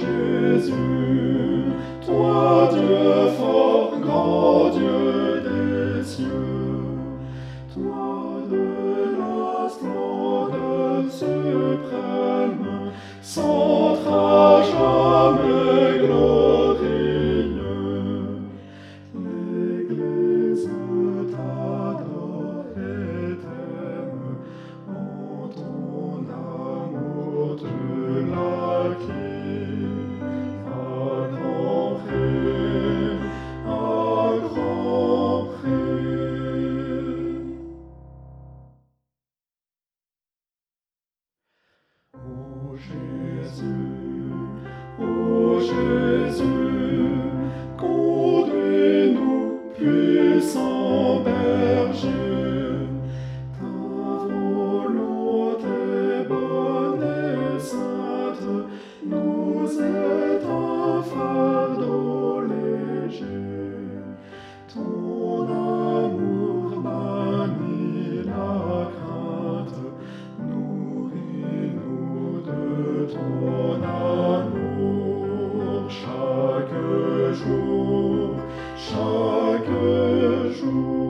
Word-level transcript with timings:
Jésus, 0.00 0.72
toi 2.06 2.70
Dieu. 2.72 3.07
Jésus, 42.88 43.64
ô 44.98 45.60
Jésus. 45.60 46.07
ton 73.08 73.82
amour 73.82 74.98
chaque 75.88 76.74
jour, 77.34 78.34
chaque 78.76 79.72
jour. 80.60 81.07